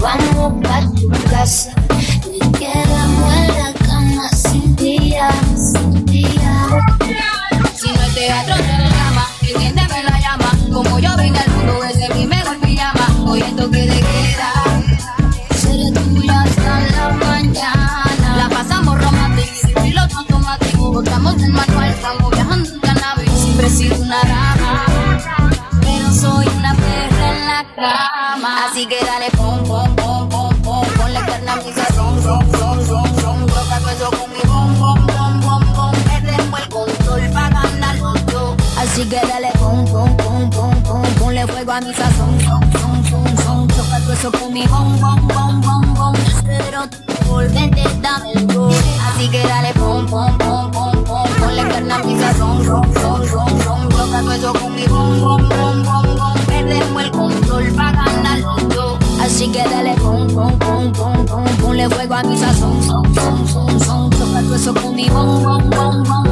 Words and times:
vamos 0.00 0.52
pa' 0.62 0.80
tu 0.96 1.08
casa. 1.30 1.72
Nos 1.90 2.58
quedamos 2.58 3.34
en 3.34 3.48
la 3.58 3.72
cama 3.86 4.28
sin 4.30 4.74
día, 4.76 5.30
sin 5.54 6.04
día. 6.06 6.68
Si 7.76 7.88
no 7.92 8.02
es 8.02 8.14
teatro, 8.14 8.56
no 8.56 8.84
es 8.84 8.90
drama, 8.90 9.26
enciéndeme 9.42 10.02
la 10.04 10.20
llama. 10.20 10.50
Como 10.72 10.98
yo 10.98 11.16
vine 11.16 11.38
al 11.38 11.50
mundo, 11.50 11.84
ese 11.84 12.04
es 12.04 12.16
mi 12.16 12.26
mejor 12.26 12.58
pijama. 12.60 13.06
Hoy 13.26 13.40
esto 13.40 13.70
que 13.70 13.82
te 13.86 14.00
queda. 14.00 14.52
Seré 15.56 15.90
tuya 15.92 16.42
hasta 16.42 16.80
la 16.80 17.08
mañana. 17.10 18.04
La 18.36 18.48
pasamos 18.48 19.00
romántica, 19.02 19.52
sin 19.60 19.74
piloto 19.82 20.18
automático. 20.18 20.92
Botamos 20.92 21.42
el 21.42 21.52
manual, 21.52 21.90
estamos 21.90 22.30
viajando 22.30 22.70
en 22.70 22.80
cannabis. 22.80 23.30
Siempre 23.32 23.66
he 23.66 23.70
sido 23.70 23.96
una 24.02 24.20
rama, 24.22 24.86
pero 25.80 26.12
soy 26.12 26.46
cama. 27.74 28.66
Así 28.66 28.86
que 28.86 29.04
dale 29.04 29.30
pom, 29.36 29.62
pom, 29.64 29.94
pom, 29.96 30.28
pom, 30.28 30.54
pom. 30.62 30.86
Ponle 30.96 31.20
carne 31.20 31.50
a 31.50 31.56
mi 31.56 31.72
sazón, 31.72 32.22
ron, 32.24 32.52
ron, 32.52 32.88
ron, 32.88 33.18
ron. 33.22 33.46
Toca 33.46 33.78
todo 33.78 33.90
eso 33.90 34.10
con 34.10 34.32
mi 34.32 34.40
bom, 34.46 34.78
bom, 34.78 35.06
bom, 35.06 35.40
bom, 35.40 35.72
bom. 35.74 35.92
Perdemos 36.04 36.60
el 36.60 36.68
control 36.68 37.30
pa' 37.32 37.50
ganar 37.50 37.96
los 37.96 38.26
dos. 38.26 38.56
Así 38.78 39.08
que 39.08 39.20
dale 39.26 39.50
pom, 39.58 39.84
pom, 39.86 40.16
pom, 40.16 40.50
pom, 40.50 40.82
pom. 40.82 41.02
Ponle 41.18 41.46
fuego 41.46 41.72
a 41.72 41.80
mi 41.80 41.92
sazón, 41.94 42.40
son, 42.40 42.72
son, 42.72 43.04
son, 43.06 43.38
son. 43.44 43.68
Toca 43.68 43.98
todo 44.00 44.12
eso 44.12 44.32
con 44.32 44.52
mi 44.52 44.66
bom, 44.66 44.98
bom, 45.00 45.28
bom, 45.28 45.60
bom, 45.60 45.94
bom. 45.94 46.14
Pero 46.44 46.86
dentro 47.48 47.90
dame 48.00 48.32
el 48.32 48.46
gol. 48.46 48.74
Así 49.08 49.28
que 49.28 49.42
dale 49.46 49.72
pom, 49.74 50.06
pom, 50.06 50.36
pom, 50.38 50.70
pom, 50.70 51.04
pom. 51.04 51.28
Ponle 51.38 51.68
carne 51.68 51.92
a 51.92 51.98
mi 51.98 52.18
sazón, 52.18 52.64
ron, 52.66 52.94
ron, 52.94 53.28
ron, 53.28 53.60
ron. 53.62 53.88
Toca 53.88 54.34
eso 54.34 54.52
con 54.54 54.74
mi 54.74 54.86
bom, 54.86 55.20
bom, 55.20 55.48
bom, 55.48 55.59
Así 59.40 59.50
que 59.50 59.62
dale 59.62 59.94
pom, 59.94 60.28
pom, 60.34 60.58
pom, 60.58 60.92
pom, 60.92 61.24
pom. 61.24 61.44
Ponle 61.62 61.88
fuego 61.88 62.12
a 62.14 62.22
mi 62.22 62.36
sazón, 62.36 62.82
son, 62.82 63.14
son, 63.14 63.48
son, 63.48 63.80
son. 63.80 64.10
Toca 64.10 64.42
todo 64.42 64.54
eso 64.54 64.74
con 64.74 64.94
mi 64.94 65.08
bom, 65.08 65.42
bom, 65.42 65.70
bom, 65.70 66.04
bom. 66.04 66.29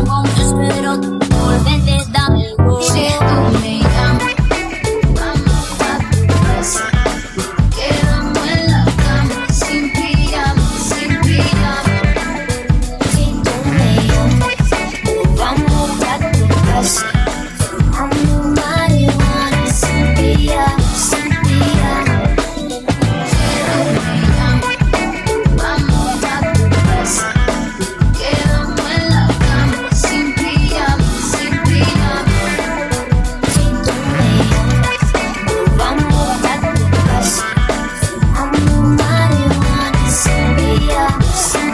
promises. 41.09 41.68